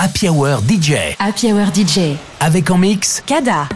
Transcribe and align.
Happy 0.00 0.28
Hour 0.28 0.60
DJ. 0.60 1.16
Happy 1.18 1.52
Hour 1.52 1.74
DJ. 1.74 2.14
Avec 2.38 2.70
en 2.70 2.78
mix. 2.78 3.20
Kada. 3.26 3.68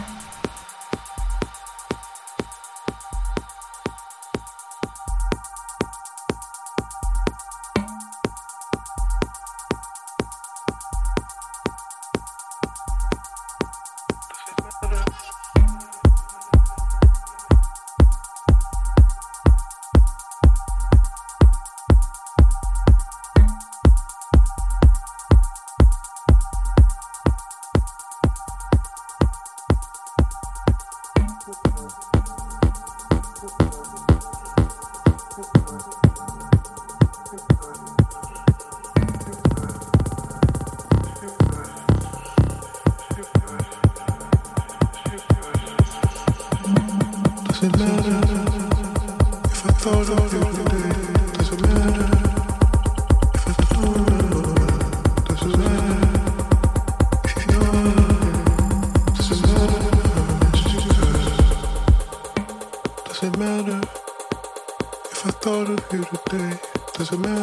to. 67.21 67.42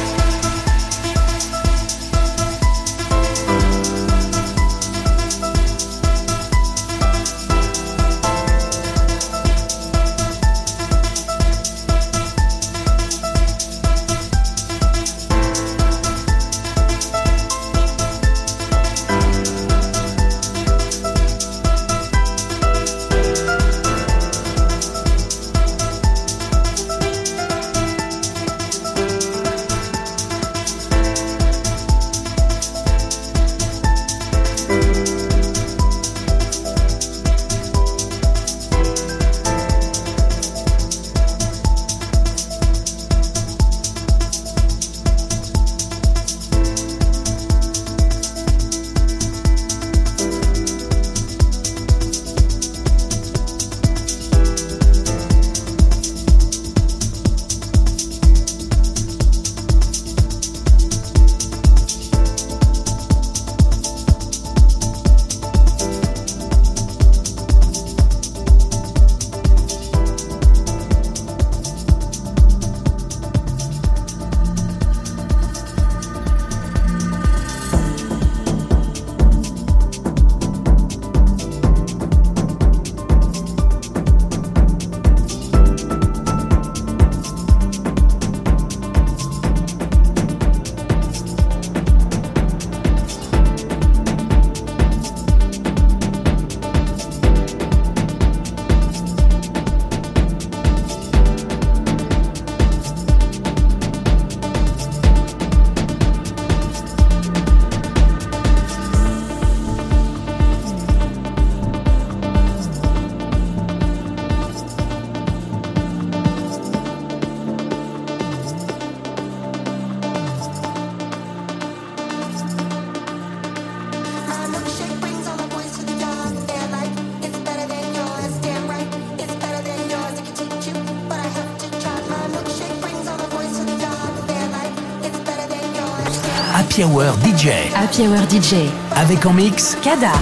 Hour 136.83 137.13
DJ. 137.23 137.71
Happy 137.75 138.07
Hour 138.07 138.27
DJ. 138.29 138.69
Avec 138.95 139.25
en 139.25 139.33
mix 139.33 139.77
Kada. 139.83 140.13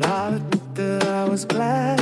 but 0.00 0.08
I 0.08 0.28
admit 0.28 0.74
that 0.76 1.08
I 1.08 1.24
was 1.28 1.44
glad. 1.44 1.97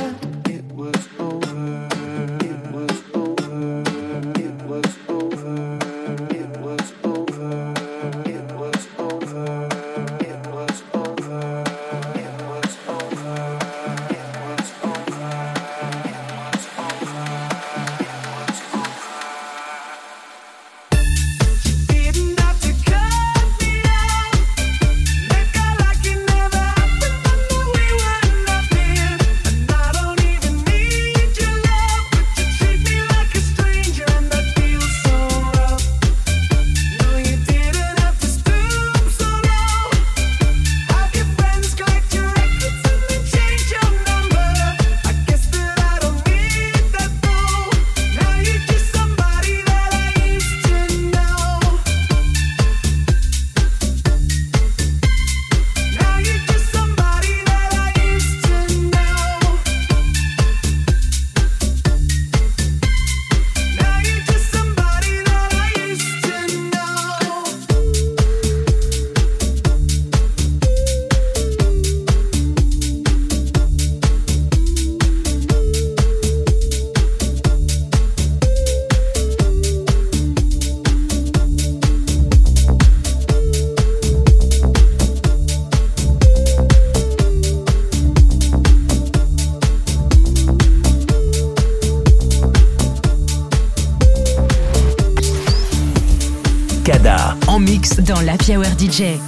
l'Happy 98.27 98.57
Hour 98.57 98.65
DJ. 98.77 99.26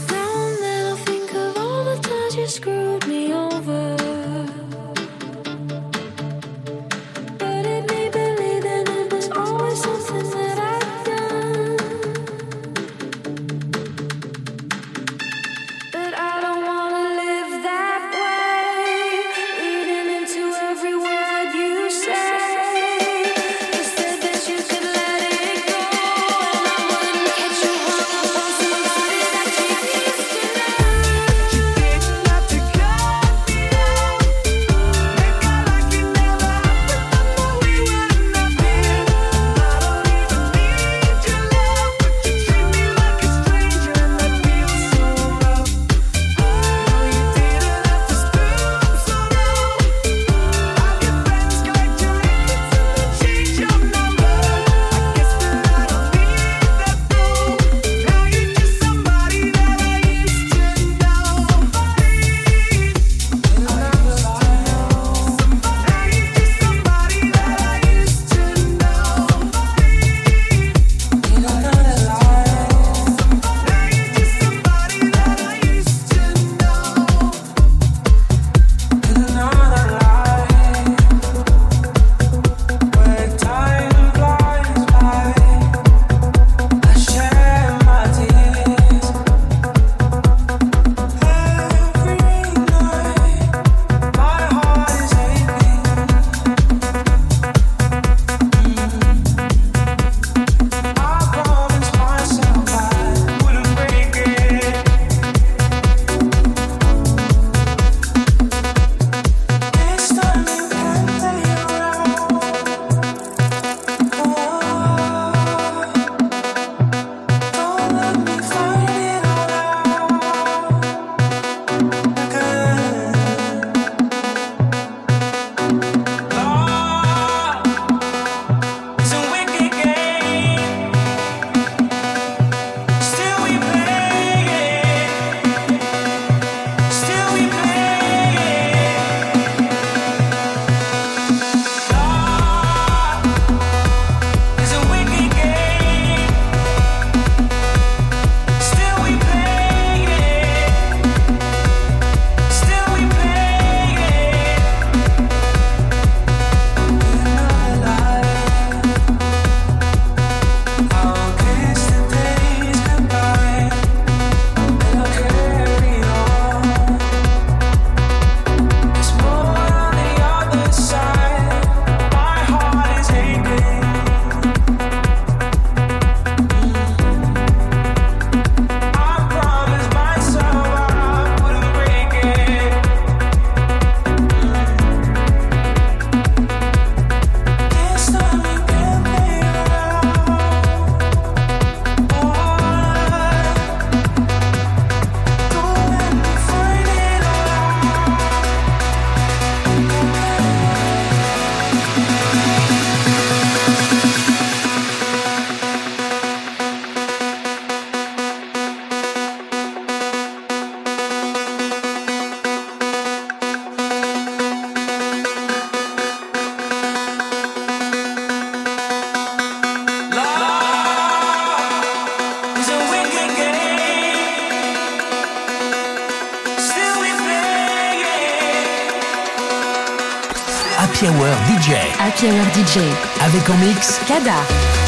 DJ. 232.58 232.80
Avec 233.20 233.48
en 233.50 233.56
mix 233.58 234.00
Kada. 234.08 234.87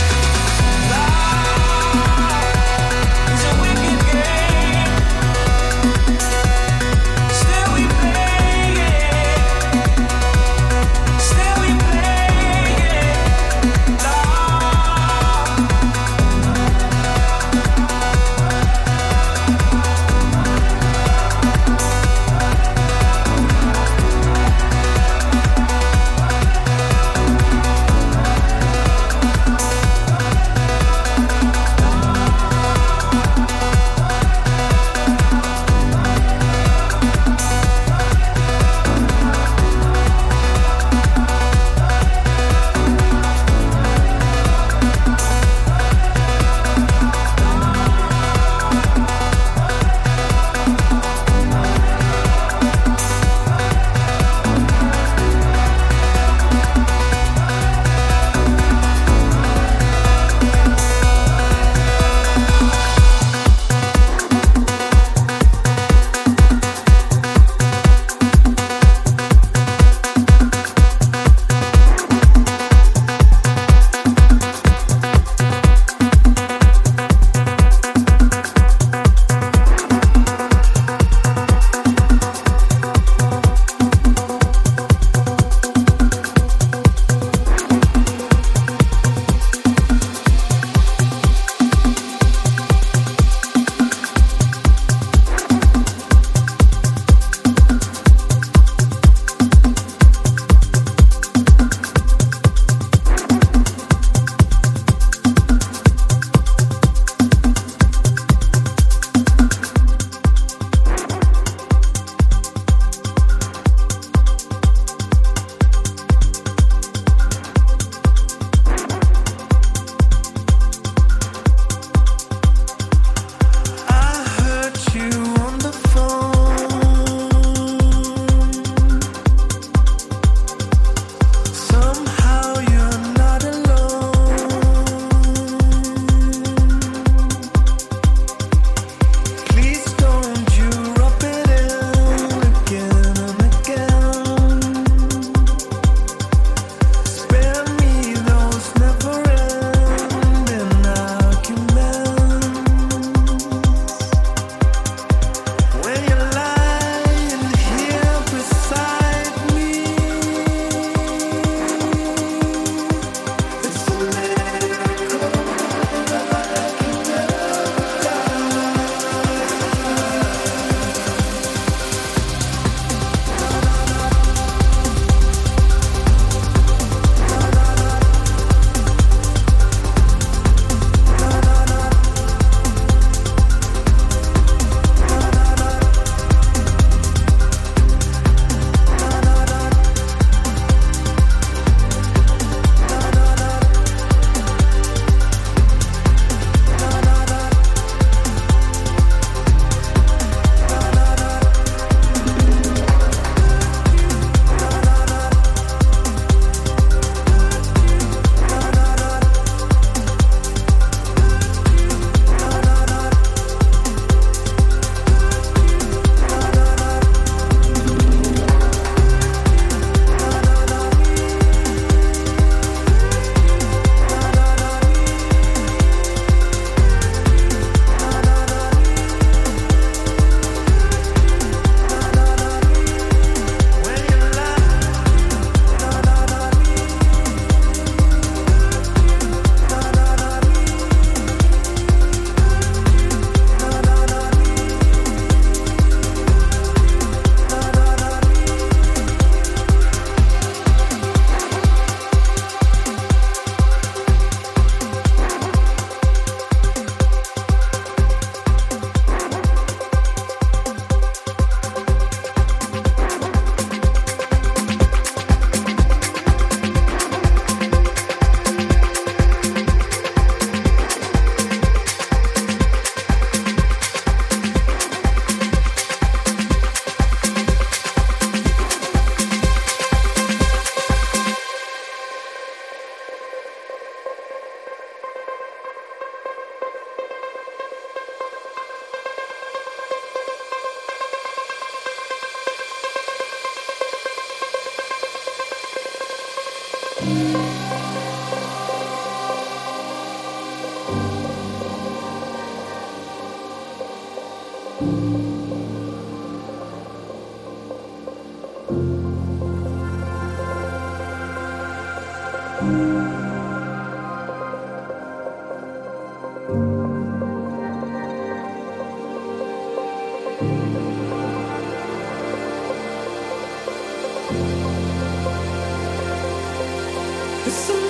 It's. 327.46 327.56
some 327.56 327.89